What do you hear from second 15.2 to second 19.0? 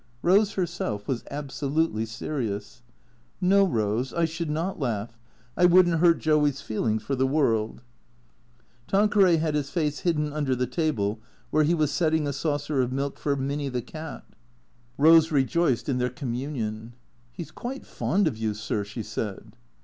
Eose rejoiced in their communion." He 's quite fond of you, sir/'